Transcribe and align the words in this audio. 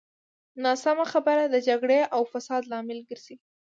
ناسمه 0.63 1.05
خبره 1.13 1.43
د 1.47 1.55
جګړې 1.67 1.99
او 2.15 2.21
فساد 2.31 2.63
لامل 2.71 2.99
ګرځي. 3.09 3.35